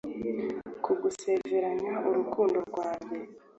[0.83, 3.15] kugusezeranya urukundo rwanjye